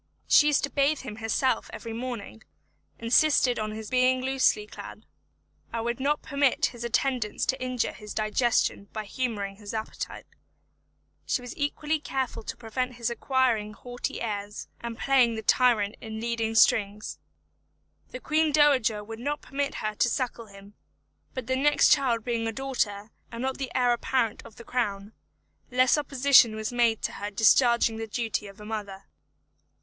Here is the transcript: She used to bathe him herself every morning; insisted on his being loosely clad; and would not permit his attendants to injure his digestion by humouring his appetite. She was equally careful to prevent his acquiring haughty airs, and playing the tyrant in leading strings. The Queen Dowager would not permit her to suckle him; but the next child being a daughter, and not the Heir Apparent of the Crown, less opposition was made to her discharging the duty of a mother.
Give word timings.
She 0.27 0.47
used 0.47 0.63
to 0.63 0.71
bathe 0.71 1.01
him 1.01 1.17
herself 1.17 1.69
every 1.71 1.93
morning; 1.93 2.41
insisted 2.97 3.59
on 3.59 3.69
his 3.69 3.91
being 3.91 4.19
loosely 4.23 4.65
clad; 4.65 5.05
and 5.71 5.85
would 5.85 5.99
not 5.99 6.23
permit 6.23 6.65
his 6.73 6.83
attendants 6.83 7.45
to 7.45 7.61
injure 7.63 7.93
his 7.93 8.15
digestion 8.15 8.85
by 8.93 9.05
humouring 9.05 9.57
his 9.57 9.75
appetite. 9.75 10.25
She 11.27 11.43
was 11.43 11.55
equally 11.55 11.99
careful 11.99 12.41
to 12.41 12.57
prevent 12.57 12.95
his 12.95 13.11
acquiring 13.11 13.73
haughty 13.73 14.21
airs, 14.23 14.67
and 14.79 14.97
playing 14.97 15.35
the 15.35 15.43
tyrant 15.43 15.93
in 16.01 16.19
leading 16.19 16.55
strings. 16.55 17.19
The 18.09 18.19
Queen 18.19 18.51
Dowager 18.51 19.03
would 19.03 19.19
not 19.19 19.41
permit 19.41 19.75
her 19.85 19.93
to 19.93 20.09
suckle 20.09 20.47
him; 20.47 20.73
but 21.35 21.45
the 21.45 21.55
next 21.55 21.91
child 21.91 22.23
being 22.23 22.47
a 22.47 22.51
daughter, 22.51 23.11
and 23.31 23.43
not 23.43 23.59
the 23.59 23.71
Heir 23.75 23.93
Apparent 23.93 24.43
of 24.47 24.55
the 24.55 24.63
Crown, 24.65 25.13
less 25.69 25.95
opposition 25.95 26.55
was 26.55 26.73
made 26.73 27.03
to 27.03 27.11
her 27.11 27.29
discharging 27.29 27.97
the 27.97 28.07
duty 28.07 28.47
of 28.47 28.59
a 28.59 28.65
mother. 28.65 29.05